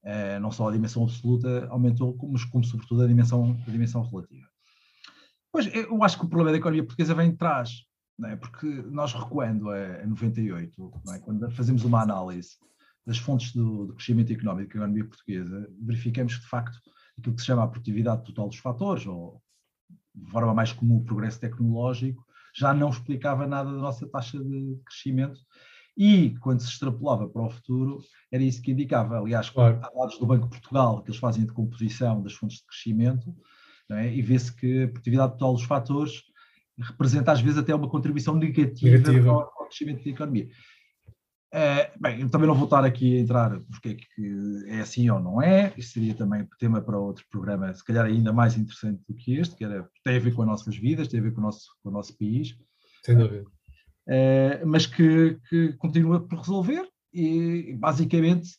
[0.04, 4.48] Uh, não só a dimensão absoluta aumentou, como, como sobretudo a dimensão, a dimensão relativa.
[5.52, 7.86] Pois, eu acho que o problema da economia portuguesa vem de trás,
[8.26, 8.36] é?
[8.36, 11.20] porque nós recuando a, a 98, é?
[11.20, 12.58] quando fazemos uma análise
[13.06, 16.78] das fontes do, do crescimento económico da economia portuguesa, verificamos que, de facto,
[17.18, 19.42] aquilo que se chama a produtividade total dos fatores, ou
[20.14, 24.80] de forma mais comum o progresso tecnológico, já não explicava nada da nossa taxa de
[24.86, 25.40] crescimento
[25.98, 28.00] e quando se extrapolava para o futuro
[28.32, 29.20] era isso que indicava.
[29.20, 29.80] Aliás, claro.
[29.84, 33.36] há dados do Banco de Portugal que eles fazem de composição das fontes de crescimento
[33.92, 34.14] é?
[34.14, 36.24] e vê-se que a produtividade total dos fatores
[36.78, 39.32] representa às vezes até uma contribuição negativa, negativa.
[39.32, 40.50] ao crescimento da economia.
[41.54, 45.10] É, bem, eu também não vou estar aqui a entrar porque é que é assim
[45.10, 49.02] ou não é, isso seria também tema para outro programa, se calhar ainda mais interessante
[49.08, 51.34] do que este, que era, tem a ver com as nossas vidas, tem a ver
[51.34, 52.56] com o nosso, com o nosso país.
[53.04, 53.44] Sem dúvida.
[54.08, 58.50] É, mas que, que, continua por resolver e basicamente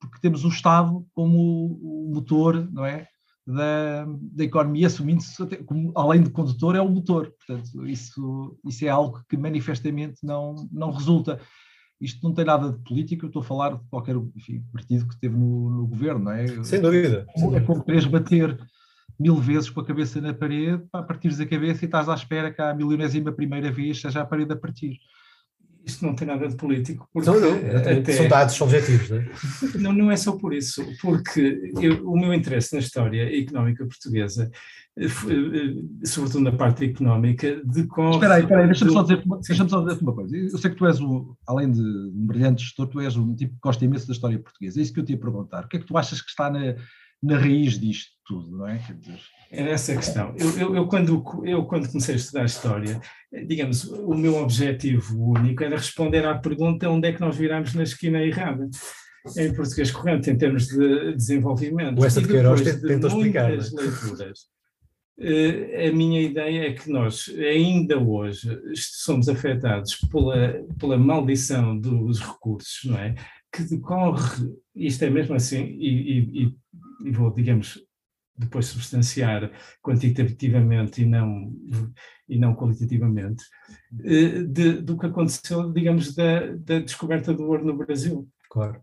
[0.00, 3.06] porque temos o Estado como o motor, não é?
[3.46, 7.32] Da, da economia, assumindo-se como, além de condutor, é o motor.
[7.46, 11.40] Portanto, isso, isso é algo que manifestamente não, não resulta.
[12.00, 15.14] Isto não tem nada de político, eu estou a falar de qualquer enfim, partido que
[15.14, 16.46] esteve no, no governo, não é?
[16.64, 17.26] Sem dúvida.
[17.54, 18.58] É como queres bater
[19.18, 22.52] mil vezes com a cabeça na parede, para partires a cabeça e estás à espera
[22.52, 24.98] que a milionésima primeira vez seja a parede a partir.
[25.86, 27.08] Isto não tem nada de político.
[27.12, 29.28] Porque não, não, até, são dados objetivos, não é?
[29.78, 34.50] Não, não é só por isso, porque eu, o meu interesse na história económica portuguesa
[34.96, 38.14] eh, eh, sobretudo na parte económica, decorre...
[38.14, 40.36] Espera aí, espera aí, deixa-me só, dizer, deixa só dizer uma coisa.
[40.36, 43.54] Eu sei que tu és, um, além de um brilhante gestor, tu és um tipo
[43.54, 44.78] que gosta imenso da história portuguesa.
[44.78, 45.64] É isso que eu te ia perguntar.
[45.64, 46.76] O que é que tu achas que está na,
[47.22, 48.80] na raiz disto tudo, não é?
[49.50, 50.34] É essa a questão.
[50.38, 53.00] Eu, eu, eu, quando, eu, quando comecei a estudar História,
[53.46, 57.82] digamos, o meu objetivo único era responder à pergunta onde é que nós viramos na
[57.82, 58.68] esquina errada
[59.36, 62.00] em português corrente, em termos de desenvolvimento.
[62.00, 63.48] O Essa de Queiroz tentou explicar.
[63.48, 63.80] Muitas é?
[63.80, 64.38] leituras,
[65.18, 72.20] eh, a minha ideia é que nós, ainda hoje, somos afetados pela, pela maldição dos
[72.20, 73.14] recursos, não é?
[73.52, 76.54] Que decorre, isto é mesmo assim, e, e, e
[77.12, 77.80] vou, digamos,
[78.36, 79.50] depois substanciar
[79.82, 81.52] quantitativamente e não,
[82.28, 83.44] e não qualitativamente,
[84.04, 88.28] eh, de, do que aconteceu, digamos, da, da descoberta do ouro no Brasil.
[88.50, 88.82] Claro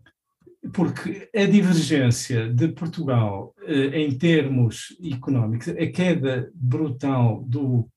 [0.73, 7.87] porque a divergência de Portugal eh, em termos económicos, a queda brutal do,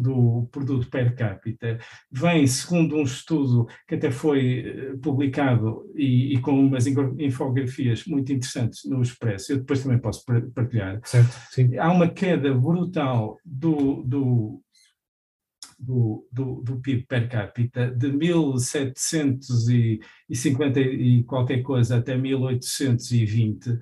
[0.00, 1.78] do, produto per capita,
[2.10, 8.32] vem, segundo um estudo que até foi eh, publicado e, e, com umas infografias muito
[8.32, 11.00] interessantes no Expresso, eu depois também posso partilhar.
[11.04, 11.36] Certo,
[11.78, 14.62] Há uma queda brutal do, do
[15.80, 23.80] do, do, do PIB per capita de 1750 e qualquer coisa até 1820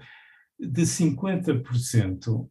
[0.58, 2.48] de 50%,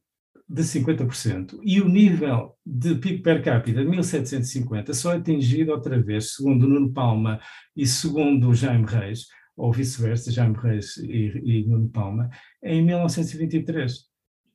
[0.50, 6.02] de 50%, e o nível de PIB per capita de 1750 só é atingido outra
[6.02, 7.40] vez, segundo Nuno Palma
[7.76, 12.30] e segundo Jaime Reis, ou vice-versa, Jaime Reis e, e Nuno Palma,
[12.64, 14.06] em 1923.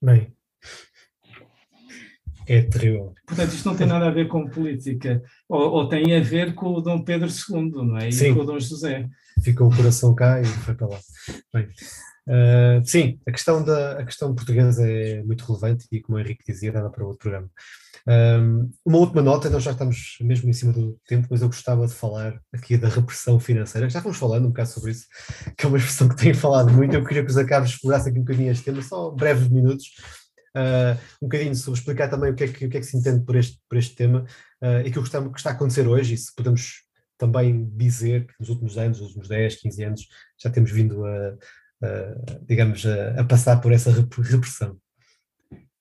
[0.00, 0.34] Bem,
[2.46, 3.14] é terrível.
[3.26, 6.74] Portanto, isto não tem nada a ver com política, ou, ou tem a ver com
[6.74, 8.08] o Dom Pedro II, não é?
[8.08, 8.34] E sim.
[8.34, 9.08] com o Dom José.
[9.42, 10.98] Ficou o coração cá e foi para lá.
[11.52, 11.64] Bem,
[12.28, 16.44] uh, sim, a questão, da, a questão portuguesa é muito relevante e, como o Henrique
[16.46, 17.48] dizia, dava para outro programa.
[18.06, 21.86] Um, uma última nota, nós já estamos mesmo em cima do tempo, mas eu gostava
[21.86, 23.88] de falar aqui da repressão financeira.
[23.88, 25.06] Já fomos falando um bocado sobre isso,
[25.56, 26.94] que é uma expressão que tenho falado muito.
[26.94, 29.86] Eu queria que os acabos explorassem aqui um bocadinho este tema, só breves minutos,
[30.56, 32.96] uh, um bocadinho sobre explicar também o que é que, o que, é que se
[32.96, 34.24] entende por este, por este tema
[34.62, 36.84] uh, e aquilo que está, que está a acontecer hoje, e se podemos
[37.18, 40.08] também dizer que nos últimos anos, nos últimos 10, 15 anos,
[40.42, 41.36] já temos vindo a,
[41.82, 42.14] a
[42.46, 44.76] digamos, a, a, passar por essa repressão.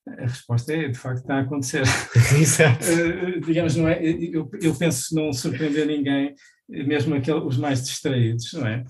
[0.07, 1.83] A resposta é, de facto, está a acontecer.
[2.39, 2.85] Exato.
[2.85, 4.03] uh, digamos, não é?
[4.03, 6.35] Eu, eu penso não surpreender ninguém,
[6.67, 8.83] mesmo aqueles, os mais distraídos, não é?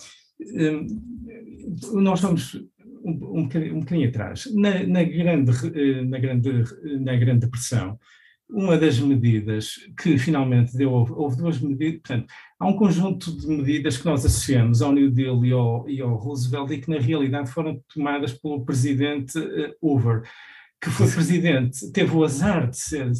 [1.93, 2.57] nós vamos
[3.03, 4.47] um, um, bocadinho, um atrás.
[4.53, 6.63] Na, na, grande, eh, na, grande,
[6.99, 7.99] na Grande Depressão,
[8.49, 13.97] uma das medidas que finalmente deu, houve duas medidas, portanto, há um conjunto de medidas
[13.97, 17.49] que nós associamos ao New Deal e ao, e ao Roosevelt e que na realidade
[17.49, 20.23] foram tomadas pelo presidente eh, Hoover,
[20.81, 23.11] que foi presidente, teve o azar de ser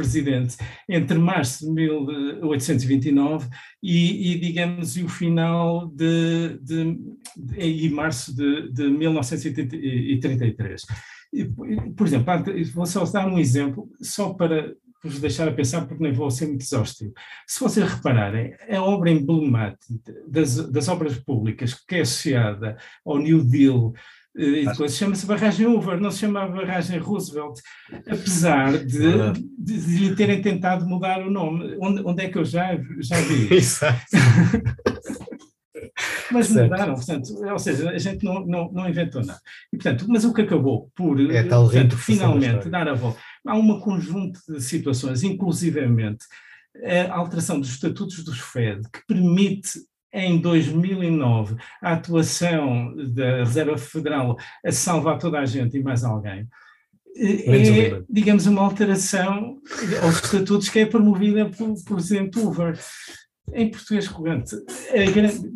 [0.00, 0.56] presidente
[0.88, 3.48] entre março de 1829
[3.82, 6.98] e, e digamos, e o final de, de,
[7.36, 10.86] de e março de, de 1933.
[11.32, 11.44] E,
[11.96, 12.26] por exemplo,
[12.74, 16.46] vou só dar um exemplo, só para vos deixar a pensar, porque nem vou ser
[16.46, 17.12] muito exaustivo.
[17.46, 23.44] Se vocês repararem, a obra emblemática das, das obras públicas que é associada ao New
[23.44, 23.92] Deal
[24.88, 27.60] chama-se barragem Hoover, não se chama barragem Roosevelt,
[28.06, 31.76] apesar de, de, de, lhe terem tentado mudar o nome.
[31.80, 33.52] Onde, onde é que eu já, já vi?
[33.54, 34.00] Exato.
[36.32, 39.40] mas mudaram, portanto, ou seja, a gente não, não, não inventou nada.
[39.72, 43.80] E, portanto, mas o que acabou por, É portanto, finalmente dar a volta, há um
[43.80, 46.24] conjunto de situações, inclusivamente
[47.10, 49.80] a alteração dos estatutos dos FED, que permite
[50.12, 56.46] em 2009 a atuação da Reserva Federal a salvar toda a gente e mais alguém,
[57.16, 57.50] o
[57.96, 59.58] é, digamos, uma alteração
[60.02, 62.78] aos estatutos que é promovida pelo presidente Hoover.
[63.52, 64.54] Em português corrente,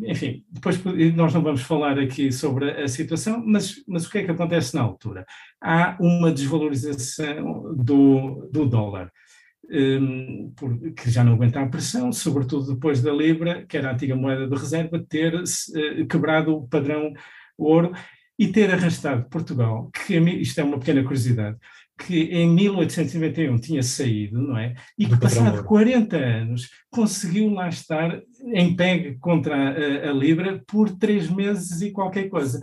[0.04, 0.82] enfim, depois
[1.14, 4.74] nós não vamos falar aqui sobre a situação, mas, mas o que é que acontece
[4.74, 5.24] na altura?
[5.62, 9.23] Há uma desvalorização do, do dólar, por-
[10.96, 14.46] que já não aguenta a pressão, sobretudo depois da Libra, que era a antiga moeda
[14.46, 17.12] de reserva, ter eh, quebrado o padrão
[17.56, 17.92] ouro
[18.38, 21.56] e ter arrastado Portugal, que isto é uma pequena curiosidade,
[21.96, 24.74] que em 1891 tinha saído, não é?
[24.98, 25.64] E que passado ouro.
[25.64, 28.20] 40 anos conseguiu lá estar
[28.52, 32.60] em PEG contra a, a Libra por três meses e qualquer coisa,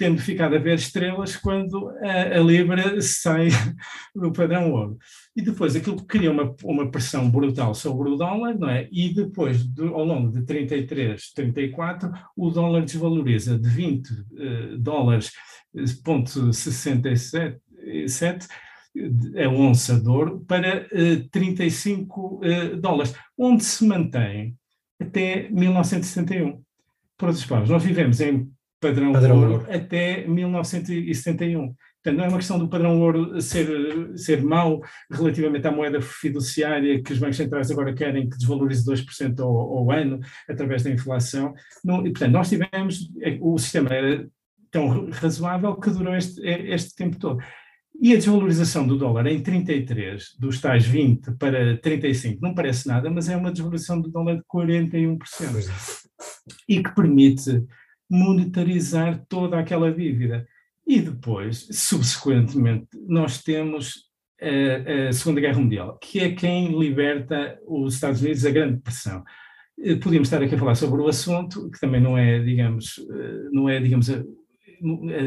[0.00, 3.48] tendo ficado a ver estrelas quando a, a Libra sai
[4.16, 4.96] do padrão ouro.
[5.36, 8.88] E depois aquilo cria uma, uma pressão brutal sobre o dólar, não é?
[8.90, 15.32] E depois, ao longo de 33, 34, o dólar desvaloriza de 20 eh, dólares,
[15.76, 18.48] eh, ponto 67, eh, sete,
[18.96, 24.56] eh, a onça de ouro, para eh, 35 eh, dólares, onde se mantém
[24.98, 26.62] até 1971.
[27.18, 29.66] Por outras palavras, nós vivemos em padrão, Padrão ouro, ouro.
[29.70, 31.74] até 1971.
[32.02, 33.68] Portanto, não é uma questão do padrão ouro ser,
[34.16, 39.38] ser mau relativamente à moeda fiduciária que os bancos centrais agora querem que desvalorize 2%
[39.40, 41.52] ao, ao ano através da inflação.
[41.84, 44.26] Não, e, portanto, nós tivemos, eh, o sistema era
[44.70, 47.38] tão razoável que durou este, eh, este tempo todo.
[48.00, 53.10] E a desvalorização do dólar em 33, dos tais 20 para 35, não parece nada,
[53.10, 55.18] mas é uma desvalorização do dólar de 41%
[55.52, 55.72] Pois é.
[56.66, 57.62] e que permite
[58.10, 60.46] monetarizar toda aquela dívida.
[60.86, 67.94] E depois, subsequentemente, nós temos a, a Segunda Guerra Mundial, que é quem liberta os
[67.94, 69.22] Estados Unidos da grande pressão.
[69.80, 73.48] Eh, Podíamos estar aqui a falar sobre o assunto, que também não é, digamos, eh,
[73.52, 74.24] não é, digamos, a,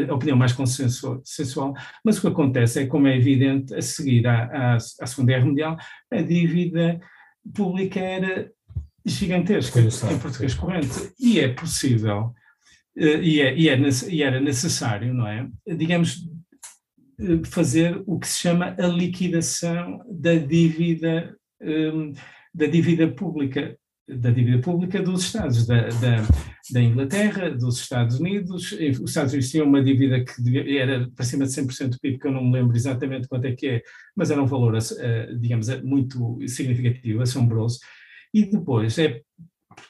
[0.10, 4.46] a opinião mais consensual, mas o que acontece é, como é evidente, a seguir à,
[4.46, 5.78] à, à Segunda Guerra Mundial,
[6.12, 7.00] a dívida
[7.54, 8.52] pública era
[9.06, 12.43] gigantesca, em português corrente, e é possível eh,
[12.96, 15.48] e, é, e, é nece- e era necessário, não é?
[15.68, 16.28] Digamos,
[17.20, 22.14] eh, fazer o que se chama a liquidação da dívida, hum,
[22.54, 23.78] da dívida pública,
[24.08, 26.18] da dívida pública dos Estados, da, da,
[26.72, 28.74] da Inglaterra, dos Estados Unidos.
[28.80, 32.20] Eh, Os Estados Unidos tinham uma dívida que era para cima de 100% do PIB,
[32.20, 33.82] que eu não me lembro exatamente quanto é que é,
[34.16, 37.80] mas era um valor, eh, digamos, eh, muito significativo, assombroso.
[38.34, 39.22] E depois é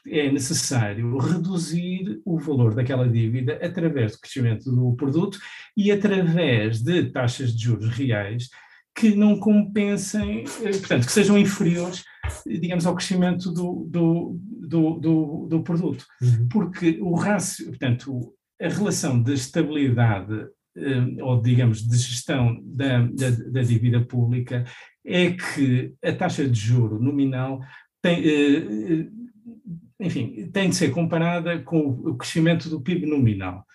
[0.08, 5.38] é necessário reduzir o valor daquela dívida através do crescimento do produto
[5.76, 8.50] e através de taxas de juros reais
[8.96, 12.04] que não compensem, eh, portanto, que sejam inferiores,
[12.48, 16.06] eh, digamos, ao crescimento do, do, do, do, do produto.
[16.22, 16.48] Uhum.
[16.50, 23.30] Porque o rácio, portanto, a relação de estabilidade eh, ou, digamos, de gestão da, da,
[23.52, 24.64] da dívida pública
[25.04, 27.60] é que a taxa de juro nominal
[28.02, 28.22] tem,
[30.04, 33.66] enfim, tem de ser comparada com o crescimento do PIB nominal.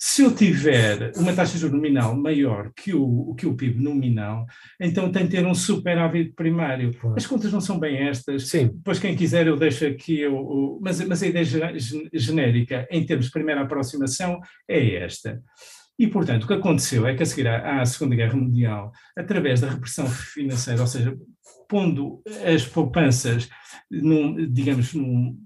[0.00, 4.46] Se eu tiver uma taxa de juros nominal maior que o, que o PIB nominal,
[4.80, 6.92] então tem de ter um superávit primário.
[6.94, 7.16] Claro.
[7.16, 8.46] As contas não são bem estas.
[8.48, 12.86] Sim, Depois, quem quiser, eu deixo aqui, o- mas, mas a ideia ge- ge- genérica,
[12.92, 15.42] em termos de primeira aproximação, é esta.
[15.98, 19.60] E, portanto, o que aconteceu é que a seguir à, à Segunda Guerra Mundial, através
[19.60, 21.18] da repressão financeira, ou seja,
[21.68, 23.48] pondo as poupanças,
[23.90, 25.36] num, digamos, num-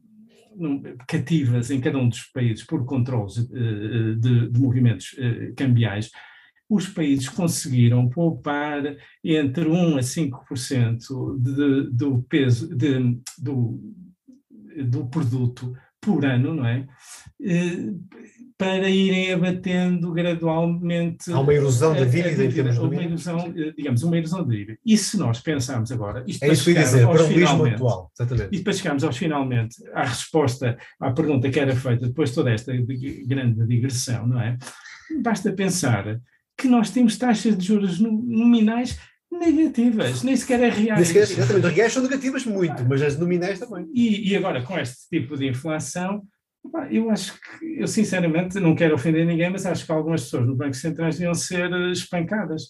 [1.08, 6.10] cativas em cada um dos países por controles eh, de, de movimentos eh, cambiais,
[6.68, 8.82] os países conseguiram poupar
[9.22, 13.78] entre 1 a 5% de, do peso de- do,
[14.88, 16.84] do produto por ano, não é?
[17.40, 17.92] Eh,
[18.58, 23.26] Para irem abatendo gradualmente há uma erosão da dívida em termos uma nominais.
[23.26, 24.78] erosão, eh, digamos, uma erosão da dívida.
[24.84, 28.10] E se nós pensarmos agora, isto É para isso que dizer, para o finalmente, atual,
[28.10, 28.50] e exatamente.
[28.58, 32.72] depois chegarmos aos finalmente à resposta à pergunta que era feita depois de toda esta
[33.26, 34.56] grande digressão, não é?
[35.22, 36.20] Basta pensar
[36.56, 38.98] que nós temos taxas de juros no- nominais
[39.38, 41.08] negativas, nem sequer é Nem reais.
[41.08, 43.88] sequer, exatamente, as reais são negativas muito, mas as nominais também.
[43.94, 46.22] E, e agora, com este tipo de inflação,
[46.90, 50.54] eu acho que, eu sinceramente não quero ofender ninguém, mas acho que algumas pessoas no
[50.54, 52.62] Banco Centrais deviam ser eh, espancadas.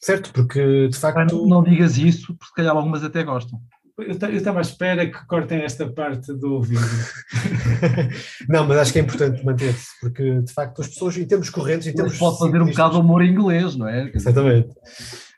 [0.00, 1.34] Certo, porque de Ah, facto.
[1.34, 3.60] Não, não digas isso, porque se calhar algumas até gostam.
[3.98, 6.80] eu estava à espera que cortem esta parte do ouvido.
[8.48, 11.86] não, mas acho que é importante manter-se, porque de facto as pessoas, em termos correntes,
[11.86, 12.18] em termos.
[12.18, 14.10] Pode fazer um bocado de humor inglês, não é?
[14.14, 14.68] Exatamente.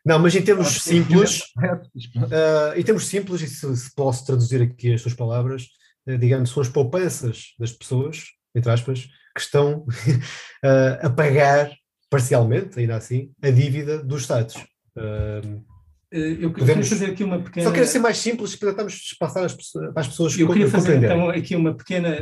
[0.07, 4.95] Não, mas em termos simples, uh, em termos simples, e se, se, posso traduzir aqui
[4.95, 5.67] as suas palavras,
[6.07, 9.87] uh, digamos, são as poupanças das pessoas, entre aspas, que estão uh,
[11.03, 11.73] a pagar
[12.09, 14.55] parcialmente, ainda assim, a dívida dos Estados.
[16.13, 17.67] eu queria fazer aqui uma pequena.
[17.67, 19.41] Só quero ser mais simples para tentarmos passar
[19.93, 22.17] para as pessoas Eu queria fazer então aqui uma pequena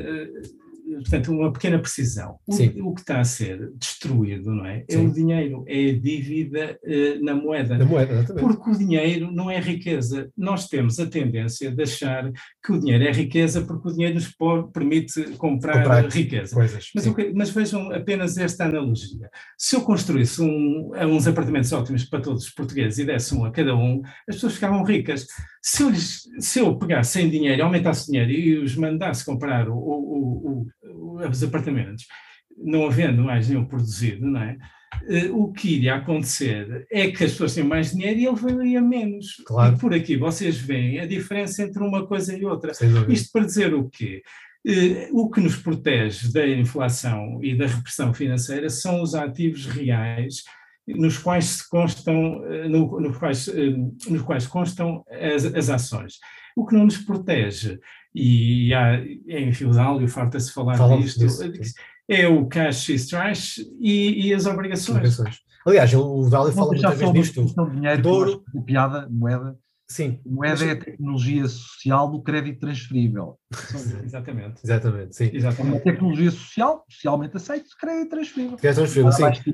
[0.97, 2.39] portanto, uma pequena precisão.
[2.47, 2.55] O,
[2.89, 4.85] o, que está a ser destruído, não é?
[4.89, 4.99] Sim.
[4.99, 7.79] É o dinheiro, é a dívida uh, na moeda.
[7.79, 8.43] Na moeda, exatamente.
[8.43, 10.31] Porque o dinheiro não é riqueza.
[10.37, 12.31] Nós temos a tendência de achar
[12.65, 14.35] que o dinheiro é riqueza porque o dinheiro nos
[14.73, 16.55] permite comprar, comprar riqueza.
[16.55, 19.31] Coisas, mas, mas, vejam apenas esta analogia.
[19.59, 23.51] Se eu construísse um, uns apartamentos ótimos para todos os portugueses e desse um a
[23.51, 25.27] cada um, as pessoas ficavam ricas.
[25.67, 29.75] Se eu, se eu pegasse sem dinheiro, aumentasse o dinheiro e os mandasse comprar o,
[29.75, 32.05] o, o, os apartamentos,
[32.55, 34.59] não havendo mais nenhum produzido, não é?
[35.09, 38.83] Eh, o que iria acontecer é que as pessoas têm mais dinheiro e ele valia
[38.83, 39.43] menos.
[39.47, 39.75] Claro.
[39.75, 42.73] E por aqui vocês veem a diferença entre uma coisa e outra.
[43.09, 44.23] Isto para dizer o quê?
[44.67, 50.45] Eh, o que nos protege da inflação e da repressão financeira são os ativos reais
[50.87, 53.75] nos quais se constam, eh, no, no quais, eh,
[54.09, 56.19] nos quais constam as, as, ações.
[56.57, 57.79] O que não nos protege,
[58.15, 61.75] e há, enfim, o Dálio farta-se falar Fala disto, disso,
[62.09, 64.97] é o cash e trash e, e as obrigações.
[64.97, 65.39] obrigações.
[65.67, 67.71] Aliás, o Dálio fala muitas vezes disto.
[67.71, 69.57] Dinheiro, Douro, piada, moeda,
[69.95, 70.19] Sim.
[70.27, 73.39] Moeda é a tecnologia social do crédito transferível.
[74.05, 74.61] Exatamente.
[74.65, 75.31] Exatamente, sim.
[75.33, 75.73] Exatamente.
[75.73, 78.57] É uma tecnologia social, socialmente aceita, crédito transferível.
[78.57, 79.53] Crédito transferível, sim.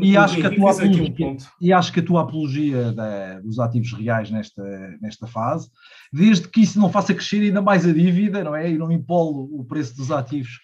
[0.00, 3.92] E acho, que a tua apologia, e acho que a tua apologia da, dos ativos
[3.92, 4.62] reais nesta,
[5.00, 5.68] nesta fase,
[6.12, 8.70] desde que isso não faça crescer ainda mais a dívida, não é?
[8.70, 10.60] E não impole o preço dos ativos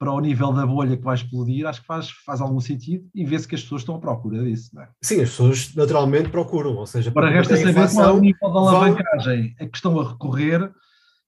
[0.00, 3.22] para o nível da bolha que vai explodir, acho que faz, faz algum sentido e
[3.22, 4.70] vê-se que as pessoas estão à procura disso.
[4.72, 4.88] Não é?
[5.02, 8.60] Sim, as pessoas naturalmente procuram, ou seja, para resta saber qual é o nível da
[8.60, 10.72] alavancagem a que estão a recorrer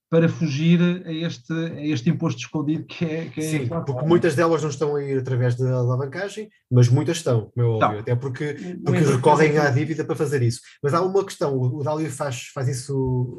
[0.08, 4.34] para fugir a este, a este imposto escondido que é, que é Sim, porque muitas
[4.34, 8.14] delas não estão a ir através da alavancagem, mas muitas estão, como é óbvio, até
[8.14, 10.60] porque, porque recorrem à dívida para fazer isso.
[10.82, 12.92] Mas há uma questão, o Dálio faz, faz isso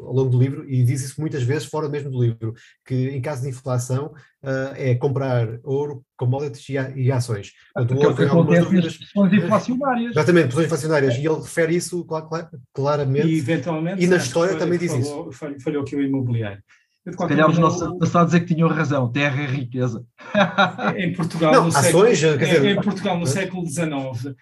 [0.08, 3.22] ao longo do livro e diz isso muitas vezes fora mesmo do livro, que em
[3.22, 4.12] caso de inflação
[4.44, 7.52] uh, é comprar ouro, commodities e, e ações.
[7.74, 8.98] Portanto, o ouro tem algumas dúvidas.
[8.98, 10.12] Posições inflacionárias.
[10.12, 11.16] Exatamente, posições inflacionárias.
[11.16, 13.28] E ele refere isso clar, clar, claramente.
[13.28, 14.04] E eventualmente.
[14.04, 15.62] E na história também diz falou, isso.
[15.64, 16.62] Falhou aqui o imobiliário.
[17.06, 20.06] Se calhar os nossos passados é que tinham razão, terra é riqueza.
[20.96, 24.36] Em Portugal, não, no, ações, século, dizer, em Portugal no século XIX,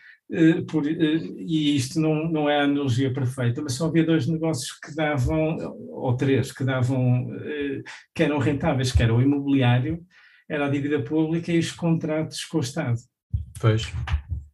[0.68, 4.72] por, eh, e isto não, não é a analogia perfeita, mas só havia dois negócios
[4.80, 5.58] que davam,
[5.90, 7.82] ou três, que davam, eh,
[8.16, 10.00] que eram rentáveis, que era o imobiliário,
[10.50, 12.98] era a dívida pública e os contratos com o Estado.
[13.60, 13.92] Pois.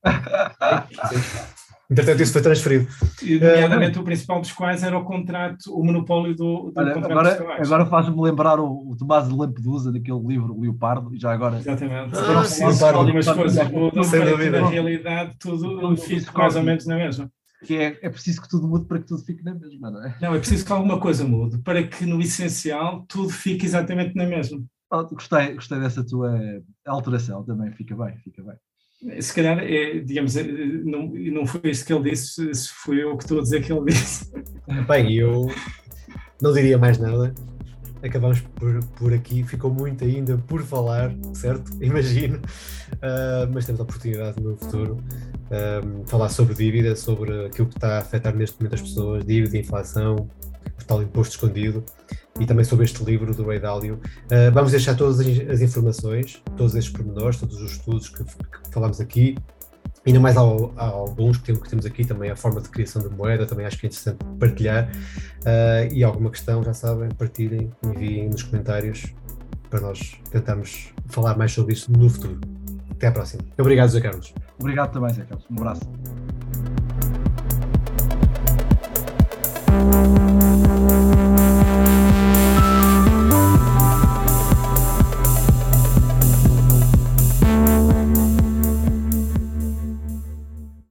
[1.89, 2.87] Entretanto, isso foi transferido.
[3.23, 6.93] E, nomeadamente, uh, o principal dos quais era o contrato, o monopólio do, do olha,
[6.93, 11.19] contrato Agora, agora faz-me lembrar o, o Tomás de Lampedusa, daquele livro o Leopardo, e
[11.19, 11.57] já agora...
[11.57, 12.13] Exatamente.
[12.17, 13.71] Ah, sim, algumas coisas,
[14.51, 17.31] na realidade, tudo fica mais ou menos na mesma.
[17.65, 20.15] Que é, é preciso que tudo mude para que tudo fique na mesma, não é?
[20.21, 24.25] Não, é preciso que alguma coisa mude, para que no essencial tudo fique exatamente na
[24.25, 24.61] mesma.
[24.91, 26.37] Oh, gostei, gostei dessa tua
[26.85, 28.55] alteração também, fica bem, fica bem
[29.19, 33.15] se calhar, é, digamos, é, não, não foi isso que ele disse, se foi eu
[33.15, 34.31] que estou a dizer que ele disse.
[34.87, 35.51] Bem, eu
[36.41, 37.33] não diria mais nada.
[38.01, 41.71] Acabamos por, por aqui, ficou muito ainda por falar, certo?
[41.81, 42.37] Imagino.
[42.37, 45.01] Uh, mas temos a oportunidade no futuro um,
[45.51, 49.57] ah, falar sobre dívida, sobre aquilo que está a afetar neste momento as pessoas, dívida,
[49.57, 50.29] inflação,
[50.79, 51.83] o tal imposto escondido
[52.39, 53.95] e também sobre este livro do Ray Dalio.
[54.25, 58.99] Uh, vamos deixar todas as informações, todos estes pormenores, todos os estudos que, que falamos
[58.99, 59.35] aqui,
[60.05, 63.65] ainda mais há, alguns que temos aqui também, a forma de criação de moeda, também
[63.65, 64.89] acho que é interessante partilhar.
[65.41, 69.13] Uh, e alguma questão, já sabem, partilhem, enviem nos comentários
[69.69, 72.39] para nós tentarmos falar mais sobre isso no futuro.
[72.89, 73.43] Até à próxima.
[73.59, 74.33] Obrigado, Zé Carlos.
[74.59, 75.45] Obrigado também, Zé Carlos.
[75.51, 76.76] Um abraço.